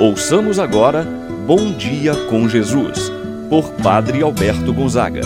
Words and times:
Ouçamos 0.00 0.58
agora 0.58 1.06
Bom 1.46 1.70
Dia 1.72 2.16
com 2.28 2.48
Jesus, 2.48 3.12
por 3.48 3.70
Padre 3.74 4.22
Alberto 4.22 4.72
Gonzaga. 4.72 5.20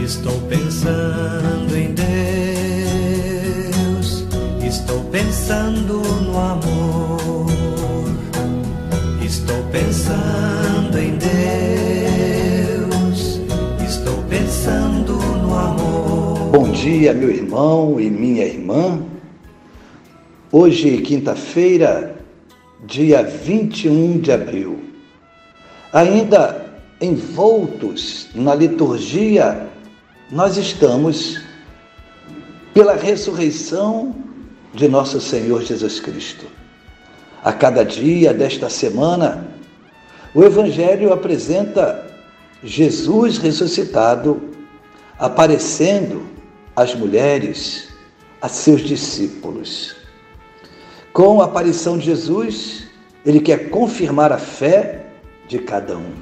Estou 0.00 0.40
pensando 0.42 1.76
em 1.76 1.92
Deus, 3.72 4.24
estou 4.64 5.02
pensando 5.10 6.02
no 6.22 6.38
amor, 6.38 7.46
estou 9.24 9.60
pensando 9.72 10.96
em 10.96 11.18
Deus, 12.76 13.40
estou 13.84 14.22
pensando 14.28 15.14
no 15.14 15.52
amor. 15.52 16.50
Bom 16.52 16.70
dia, 16.70 17.12
meu 17.12 17.30
irmão 17.30 17.98
e 17.98 18.08
minha 18.08 18.44
irmã. 18.44 19.00
Hoje, 20.52 20.98
quinta-feira, 20.98 22.13
dia 22.86 23.22
21 23.22 24.18
de 24.20 24.32
abril. 24.32 24.82
Ainda 25.92 26.64
envoltos 27.00 28.28
na 28.34 28.54
liturgia, 28.54 29.68
nós 30.30 30.56
estamos 30.56 31.40
pela 32.72 32.94
ressurreição 32.94 34.14
de 34.72 34.88
nosso 34.88 35.20
Senhor 35.20 35.62
Jesus 35.62 36.00
Cristo. 36.00 36.46
A 37.42 37.52
cada 37.52 37.84
dia 37.84 38.32
desta 38.32 38.68
semana, 38.68 39.46
o 40.34 40.42
Evangelho 40.42 41.12
apresenta 41.12 42.04
Jesus 42.62 43.38
ressuscitado 43.38 44.54
aparecendo 45.18 46.26
às 46.74 46.94
mulheres, 46.94 47.88
a 48.40 48.48
seus 48.48 48.80
discípulos. 48.80 49.94
Com 51.12 51.40
a 51.40 51.44
aparição 51.44 51.96
de 51.96 52.06
Jesus, 52.06 52.83
ele 53.24 53.40
quer 53.40 53.70
confirmar 53.70 54.32
a 54.32 54.38
fé 54.38 55.06
de 55.48 55.58
cada 55.58 55.96
um. 55.96 56.12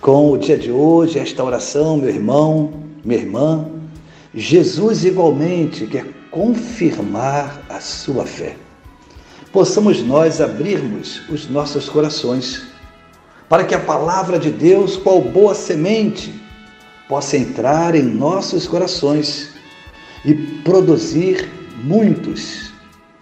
Com 0.00 0.32
o 0.32 0.38
dia 0.38 0.56
de 0.56 0.70
hoje, 0.70 1.18
esta 1.18 1.42
oração, 1.42 1.96
meu 1.96 2.10
irmão, 2.10 2.72
minha 3.04 3.20
irmã, 3.20 3.66
Jesus 4.34 5.04
igualmente 5.04 5.86
quer 5.86 6.06
confirmar 6.30 7.62
a 7.68 7.80
sua 7.80 8.26
fé. 8.26 8.56
Possamos 9.52 10.02
nós 10.02 10.40
abrirmos 10.40 11.22
os 11.28 11.48
nossos 11.48 11.88
corações 11.88 12.62
para 13.48 13.64
que 13.64 13.74
a 13.74 13.80
palavra 13.80 14.38
de 14.38 14.50
Deus, 14.50 14.96
qual 14.96 15.20
boa 15.20 15.54
semente, 15.54 16.34
possa 17.08 17.36
entrar 17.36 17.94
em 17.94 18.02
nossos 18.02 18.66
corações 18.66 19.50
e 20.24 20.34
produzir 20.34 21.48
muitos 21.82 22.72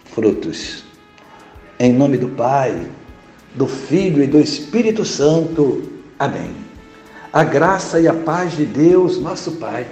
frutos. 0.05 0.83
Em 1.83 1.91
nome 1.91 2.17
do 2.17 2.29
Pai, 2.29 2.87
do 3.55 3.67
Filho 3.67 4.23
e 4.23 4.27
do 4.27 4.39
Espírito 4.39 5.03
Santo. 5.03 5.83
Amém. 6.17 6.55
A 7.33 7.43
graça 7.43 7.99
e 7.99 8.07
a 8.07 8.13
paz 8.13 8.55
de 8.55 8.65
Deus, 8.65 9.19
nosso 9.19 9.51
Pai, 9.57 9.85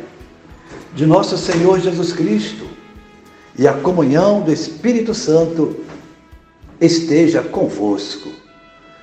de 0.96 1.06
nosso 1.06 1.38
Senhor 1.38 1.82
Jesus 1.82 2.14
Cristo 2.14 2.66
e 3.60 3.68
a 3.68 3.74
comunhão 3.74 4.40
do 4.40 4.54
Espírito 4.54 5.14
Santo 5.14 5.82
esteja 6.80 7.42
convosco. 7.42 8.30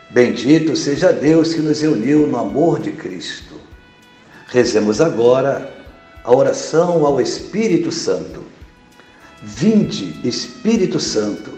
Bendito 0.08 0.74
seja 0.74 1.12
Deus 1.12 1.52
que 1.52 1.60
nos 1.60 1.82
uniu 1.82 2.26
no 2.26 2.38
amor 2.38 2.80
de 2.80 2.92
Cristo. 2.92 3.56
Rezemos 4.46 5.02
agora 5.02 5.70
a 6.24 6.34
oração 6.34 7.04
ao 7.04 7.20
Espírito 7.20 7.92
Santo. 7.92 8.42
Vinde, 9.42 10.26
Espírito 10.26 10.98
Santo, 10.98 11.57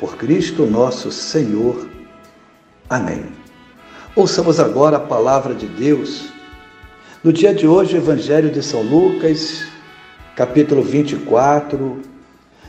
Por 0.00 0.16
Cristo 0.16 0.64
nosso 0.64 1.12
Senhor. 1.12 1.86
Amém. 2.88 3.22
Ouçamos 4.16 4.58
agora 4.58 4.96
a 4.96 5.00
palavra 5.00 5.54
de 5.54 5.66
Deus. 5.66 6.30
No 7.22 7.30
dia 7.30 7.52
de 7.52 7.66
hoje, 7.66 7.96
o 7.96 7.98
Evangelho 7.98 8.50
de 8.50 8.62
São 8.62 8.80
Lucas, 8.80 9.62
capítulo 10.34 10.82
24, 10.82 12.00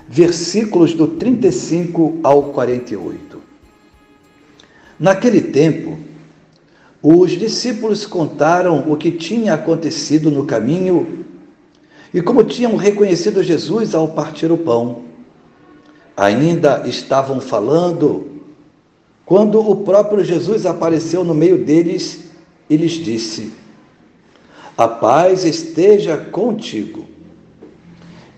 versículos 0.10 0.94
do 0.94 1.08
35 1.08 2.20
ao 2.22 2.52
48. 2.52 3.42
Naquele 5.00 5.40
tempo, 5.40 5.98
os 7.02 7.32
discípulos 7.32 8.06
contaram 8.06 8.92
o 8.92 8.98
que 8.98 9.10
tinha 9.10 9.54
acontecido 9.54 10.30
no 10.30 10.46
caminho 10.46 11.26
e 12.14 12.22
como 12.22 12.44
tinham 12.44 12.76
reconhecido 12.76 13.42
Jesus 13.42 13.96
ao 13.96 14.10
partir 14.10 14.52
o 14.52 14.58
pão. 14.58 15.11
Ainda 16.22 16.84
estavam 16.86 17.42
falando 17.42 18.44
quando 19.26 19.60
o 19.60 19.78
próprio 19.78 20.24
Jesus 20.24 20.68
apareceu 20.68 21.24
no 21.24 21.34
meio 21.34 21.66
deles 21.66 22.26
e 22.70 22.78
lhes 22.78 22.92
disse: 22.92 23.52
A 24.78 24.88
paz 24.88 25.44
esteja 25.44 26.18
contigo. 26.18 27.08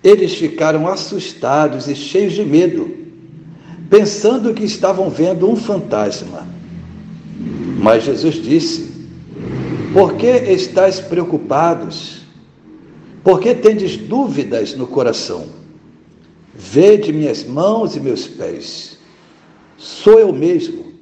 Eles 0.01 0.33
ficaram 0.33 0.88
assustados 0.88 1.89
e 1.89 1.93
cheios 1.95 2.31
de 2.31 2.45
medo, 2.45 2.89
pensando 3.89 4.53
que 4.53 4.63
estavam 4.63 5.09
vendo 5.09 5.51
um 5.51 5.57
fantasma. 5.57 6.47
Mas 7.81 8.05
Jesus 8.05 8.35
disse: 8.35 8.93
Por 9.91 10.13
que 10.13 10.29
estáis 10.29 11.01
preocupados? 11.01 12.22
Por 13.25 13.41
que 13.41 13.53
tendes 13.53 13.97
dúvidas 13.97 14.73
no 14.73 14.88
coração? 14.88 15.62
Vede 16.53 17.12
minhas 17.12 17.44
mãos 17.44 17.96
e 17.96 18.00
meus 18.00 18.28
pés. 18.28 18.97
Sou 19.78 20.19
eu 20.19 20.31
mesmo. 20.31 20.94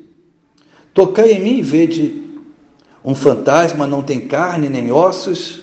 Tocai 0.94 1.34
em 1.34 1.42
mim 1.42 1.58
e 1.58 1.62
vede. 1.62 2.24
Um 3.04 3.14
fantasma 3.14 3.86
não 3.86 4.02
tem 4.02 4.28
carne 4.28 4.70
nem 4.70 4.92
ossos, 4.92 5.62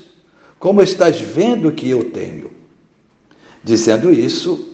como 0.59 0.83
estás 0.83 1.21
vendo 1.21 1.73
que 1.73 1.89
eu 1.89 2.11
tenho. 2.11 2.51
Dizendo 3.63 4.13
isso, 4.13 4.69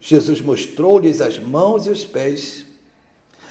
Jesus 0.00 0.40
mostrou-lhes 0.40 1.20
as 1.20 1.38
mãos 1.38 1.86
e 1.86 1.90
os 1.90 2.04
pés, 2.04 2.64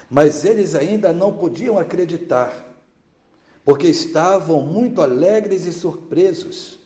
mas 0.09 0.45
eles 0.45 0.75
ainda 0.75 1.11
não 1.11 1.37
podiam 1.37 1.77
acreditar, 1.77 2.77
porque 3.65 3.87
estavam 3.87 4.65
muito 4.65 5.01
alegres 5.01 5.65
e 5.65 5.73
surpresos. 5.73 6.79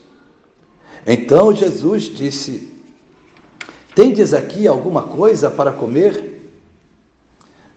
Então 1.06 1.56
Jesus 1.56 2.04
disse: 2.04 2.71
Tendes 3.94 4.34
aqui 4.34 4.68
alguma 4.68 5.03
coisa 5.03 5.52
para 5.52 5.72
comer? 5.72 6.52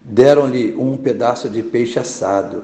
Deram-lhe 0.01 0.75
um 0.75 0.95
pedaço 0.95 1.49
de 1.49 1.61
peixe 1.61 1.99
assado. 1.99 2.63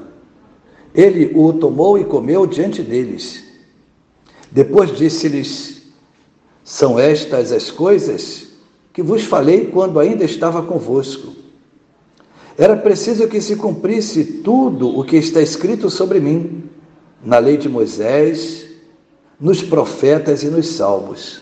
Ele 0.94 1.32
o 1.34 1.52
tomou 1.52 1.98
e 1.98 2.04
comeu 2.04 2.46
diante 2.46 2.82
deles. 2.82 3.44
Depois 4.50 4.96
disse-lhes: 4.96 5.82
São 6.64 6.98
estas 6.98 7.52
as 7.52 7.70
coisas 7.70 8.48
que 8.92 9.02
vos 9.02 9.24
falei 9.24 9.66
quando 9.66 9.98
ainda 9.98 10.24
estava 10.24 10.62
convosco. 10.62 11.34
Era 12.56 12.76
preciso 12.76 13.26
que 13.28 13.40
se 13.40 13.56
cumprisse 13.56 14.24
tudo 14.24 14.98
o 14.98 15.04
que 15.04 15.16
está 15.16 15.40
escrito 15.40 15.88
sobre 15.88 16.20
mim 16.20 16.68
na 17.24 17.38
lei 17.38 17.56
de 17.56 17.68
Moisés, 17.68 18.66
nos 19.40 19.62
profetas 19.62 20.42
e 20.42 20.48
nos 20.48 20.66
salmos. 20.68 21.41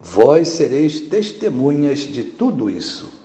Vós 0.00 0.48
sereis 0.48 0.98
testemunhas 0.98 1.98
de 1.98 2.24
tudo 2.24 2.70
isso. 2.70 3.20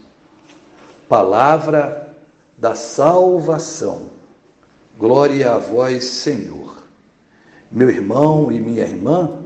palavra 1.07 2.17
da 2.57 2.75
salvação. 2.75 4.09
Glória 4.97 5.53
a 5.53 5.57
vós, 5.57 6.03
Senhor. 6.03 6.83
Meu 7.71 7.89
irmão 7.89 8.51
e 8.51 8.59
minha 8.59 8.83
irmã, 8.83 9.39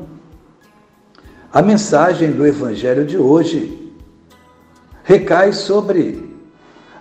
a 1.52 1.60
mensagem 1.60 2.32
do 2.32 2.46
Evangelho 2.46 3.04
de 3.04 3.16
hoje 3.16 3.92
recai 5.04 5.52
sobre 5.52 6.34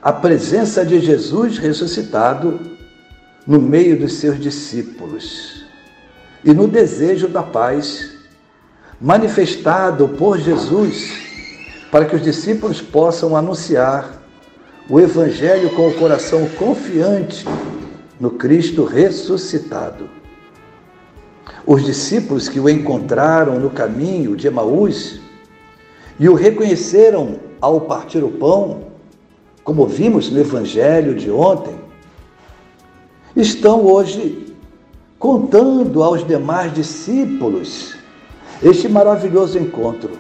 a 0.02 0.12
presença 0.12 0.86
de 0.86 1.00
Jesus 1.00 1.58
ressuscitado 1.58 2.60
no 3.48 3.60
meio 3.60 3.98
dos 4.00 4.14
seus 4.14 4.40
discípulos 4.40 5.66
e 6.44 6.54
no 6.54 6.68
desejo 6.68 7.28
da 7.28 7.44
paz 7.44 8.19
manifestado 9.02 10.10
por 10.10 10.38
Jesus 10.38 11.30
para 11.92 12.06
que 12.06 12.16
os 12.16 12.22
discípulos 12.22 12.82
possam 12.82 13.36
anunciar 13.36 14.22
o 14.90 15.00
Evangelho 15.00 15.70
com 15.76 15.88
o 15.88 15.94
coração 15.94 16.48
confiante 16.58 17.46
no 18.20 18.32
Cristo 18.32 18.84
ressuscitado. 18.84 20.10
Os 21.66 21.86
discípulos 21.86 22.50
que 22.50 22.60
o 22.60 22.70
encontraram 22.70 23.60
no 23.60 23.70
caminho 23.70 24.36
de 24.36 24.48
Emaús 24.48 25.20
e 26.20 26.28
o 26.28 26.34
reconheceram 26.34 27.40
ao 27.62 27.82
partir 27.82 28.24
o 28.24 28.30
pão, 28.30 28.90
como 29.64 29.86
vimos 29.86 30.30
no 30.30 30.40
Evangelho 30.40 31.16
de 31.16 31.32
ontem, 31.32 31.76
estão 33.36 33.86
hoje 33.86 34.54
contando 35.18 36.04
aos 36.04 36.26
demais 36.26 36.74
discípulos 36.74 37.99
este 38.62 38.88
maravilhoso 38.88 39.58
encontro. 39.58 40.12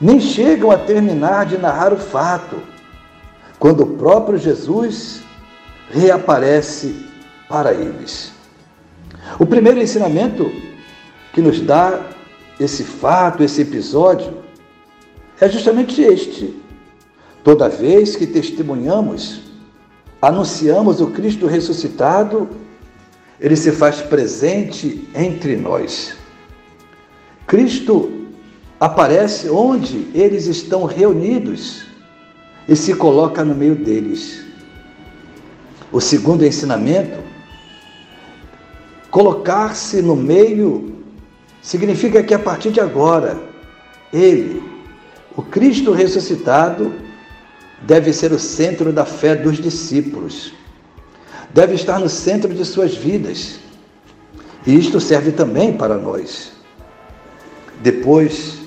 Nem 0.00 0.20
chegam 0.20 0.70
a 0.70 0.78
terminar 0.78 1.46
de 1.46 1.58
narrar 1.58 1.92
o 1.92 1.96
fato, 1.96 2.56
quando 3.58 3.82
o 3.82 3.96
próprio 3.98 4.38
Jesus 4.38 5.22
reaparece 5.90 7.04
para 7.48 7.74
eles. 7.74 8.32
O 9.38 9.44
primeiro 9.44 9.80
ensinamento 9.80 10.50
que 11.32 11.42
nos 11.42 11.60
dá 11.60 12.06
esse 12.58 12.84
fato, 12.84 13.42
esse 13.42 13.62
episódio, 13.62 14.38
é 15.40 15.48
justamente 15.48 16.00
este. 16.00 16.54
Toda 17.42 17.68
vez 17.68 18.16
que 18.16 18.26
testemunhamos, 18.26 19.40
anunciamos 20.20 21.00
o 21.00 21.08
Cristo 21.08 21.46
ressuscitado, 21.46 22.48
ele 23.38 23.56
se 23.56 23.72
faz 23.72 24.00
presente 24.02 25.08
entre 25.14 25.56
nós. 25.56 26.19
Cristo 27.50 28.28
aparece 28.78 29.50
onde 29.50 30.08
eles 30.14 30.46
estão 30.46 30.84
reunidos 30.84 31.82
e 32.68 32.76
se 32.76 32.94
coloca 32.94 33.44
no 33.44 33.56
meio 33.56 33.74
deles. 33.74 34.44
O 35.90 36.00
segundo 36.00 36.46
ensinamento, 36.46 37.18
colocar-se 39.10 40.00
no 40.00 40.14
meio 40.14 40.94
significa 41.60 42.22
que 42.22 42.32
a 42.32 42.38
partir 42.38 42.70
de 42.70 42.78
agora, 42.78 43.36
ele, 44.12 44.62
o 45.36 45.42
Cristo 45.42 45.90
ressuscitado, 45.90 46.94
deve 47.82 48.12
ser 48.12 48.30
o 48.30 48.38
centro 48.38 48.92
da 48.92 49.04
fé 49.04 49.34
dos 49.34 49.56
discípulos, 49.56 50.52
deve 51.52 51.74
estar 51.74 51.98
no 51.98 52.08
centro 52.08 52.54
de 52.54 52.64
suas 52.64 52.94
vidas. 52.94 53.58
E 54.64 54.72
isto 54.72 55.00
serve 55.00 55.32
também 55.32 55.76
para 55.76 55.96
nós. 55.96 56.59
Depois 57.80 58.58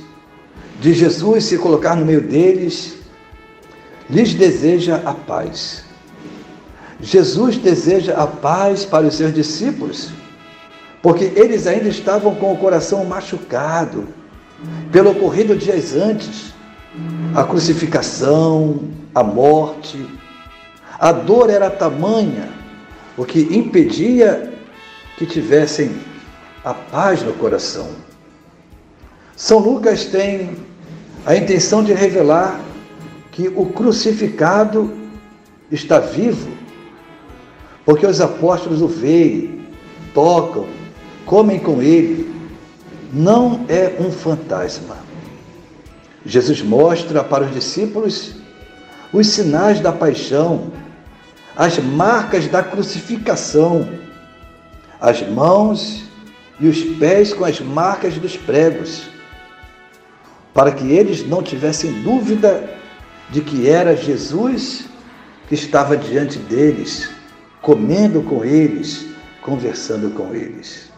de 0.79 0.93
Jesus 0.93 1.45
se 1.45 1.57
colocar 1.57 1.95
no 1.95 2.05
meio 2.05 2.21
deles, 2.21 2.97
lhes 4.09 4.33
deseja 4.33 5.01
a 5.05 5.13
paz. 5.13 5.83
Jesus 6.99 7.57
deseja 7.57 8.15
a 8.15 8.25
paz 8.25 8.85
para 8.85 9.05
os 9.05 9.15
seus 9.15 9.33
discípulos, 9.33 10.09
porque 11.01 11.31
eles 11.35 11.67
ainda 11.67 11.89
estavam 11.89 12.35
com 12.35 12.53
o 12.53 12.57
coração 12.57 13.05
machucado 13.05 14.07
pelo 14.91 15.11
ocorrido 15.11 15.55
dias 15.55 15.93
antes 15.95 16.53
a 17.35 17.43
crucificação, 17.43 18.79
a 19.13 19.23
morte. 19.23 20.05
A 20.99 21.11
dor 21.11 21.49
era 21.49 21.69
tamanha, 21.69 22.49
o 23.17 23.25
que 23.25 23.41
impedia 23.55 24.53
que 25.17 25.25
tivessem 25.25 25.95
a 26.63 26.73
paz 26.73 27.21
no 27.23 27.33
coração. 27.33 27.89
São 29.35 29.59
Lucas 29.59 30.05
tem 30.05 30.57
a 31.25 31.35
intenção 31.35 31.83
de 31.83 31.93
revelar 31.93 32.59
que 33.31 33.47
o 33.47 33.65
crucificado 33.65 34.93
está 35.71 35.99
vivo, 35.99 36.51
porque 37.83 38.05
os 38.05 38.21
apóstolos 38.21 38.81
o 38.81 38.87
veem, 38.87 39.65
tocam, 40.13 40.67
comem 41.25 41.59
com 41.59 41.81
ele. 41.81 42.31
Não 43.11 43.65
é 43.67 43.95
um 43.99 44.11
fantasma. 44.11 44.97
Jesus 46.25 46.61
mostra 46.61 47.23
para 47.23 47.45
os 47.45 47.53
discípulos 47.53 48.35
os 49.11 49.27
sinais 49.27 49.79
da 49.79 49.91
paixão, 49.91 50.71
as 51.55 51.77
marcas 51.77 52.47
da 52.47 52.63
crucificação, 52.63 53.87
as 54.99 55.21
mãos 55.27 56.03
e 56.59 56.67
os 56.67 56.81
pés 56.97 57.33
com 57.33 57.45
as 57.45 57.59
marcas 57.59 58.15
dos 58.15 58.37
pregos, 58.37 59.03
para 60.53 60.71
que 60.71 60.91
eles 60.91 61.27
não 61.27 61.41
tivessem 61.41 62.03
dúvida 62.03 62.69
de 63.29 63.41
que 63.41 63.67
era 63.67 63.95
Jesus 63.95 64.85
que 65.47 65.55
estava 65.55 65.97
diante 65.97 66.37
deles, 66.37 67.09
comendo 67.61 68.21
com 68.21 68.45
eles, 68.45 69.07
conversando 69.41 70.11
com 70.11 70.33
eles. 70.33 70.89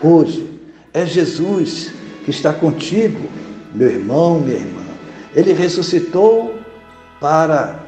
Hoje 0.00 0.60
é 0.92 1.06
Jesus 1.06 1.92
que 2.24 2.30
está 2.30 2.52
contigo, 2.52 3.28
meu 3.74 3.88
irmão, 3.88 4.40
minha 4.40 4.58
irmã. 4.58 4.82
Ele 5.34 5.52
ressuscitou 5.52 6.58
para 7.20 7.80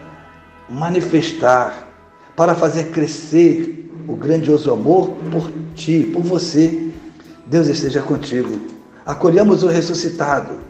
manifestar, 0.68 1.88
para 2.36 2.54
fazer 2.54 2.90
crescer 2.90 3.90
o 4.08 4.16
grandioso 4.16 4.72
amor 4.72 5.10
por 5.30 5.50
ti, 5.74 6.10
por 6.12 6.22
você. 6.22 6.90
Deus 7.46 7.68
esteja 7.68 8.00
contigo. 8.00 8.60
Acolhamos 9.04 9.62
o 9.62 9.68
ressuscitado, 9.68 10.69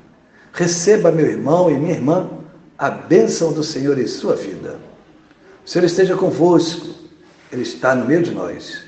Receba, 0.53 1.11
meu 1.11 1.25
irmão 1.25 1.69
e 1.69 1.75
minha 1.75 1.93
irmã, 1.93 2.29
a 2.77 2.89
bênção 2.89 3.53
do 3.53 3.63
Senhor 3.63 3.97
em 3.97 4.07
sua 4.07 4.35
vida. 4.35 4.79
O 5.65 5.69
Senhor 5.69 5.85
esteja 5.85 6.15
convosco, 6.15 6.87
Ele 7.51 7.61
está 7.61 7.95
no 7.95 8.05
meio 8.05 8.23
de 8.23 8.31
nós. 8.31 8.81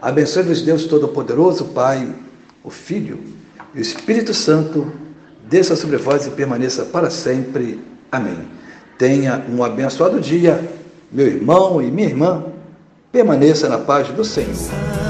Abençoe-vos, 0.00 0.62
Deus 0.62 0.84
Todo-Poderoso, 0.84 1.66
Pai, 1.66 2.14
o 2.64 2.70
Filho 2.70 3.18
e 3.74 3.78
o 3.78 3.82
Espírito 3.82 4.32
Santo, 4.32 4.90
desça 5.48 5.76
sobre 5.76 5.96
vós 5.96 6.26
e 6.26 6.30
permaneça 6.30 6.84
para 6.84 7.10
sempre. 7.10 7.82
Amém. 8.10 8.48
Tenha 8.96 9.44
um 9.48 9.62
abençoado 9.62 10.20
dia, 10.20 10.68
meu 11.10 11.26
irmão 11.26 11.82
e 11.82 11.90
minha 11.90 12.08
irmã. 12.08 12.44
Permaneça 13.12 13.68
na 13.68 13.78
paz 13.78 14.08
do 14.08 14.24
Senhor. 14.24 15.09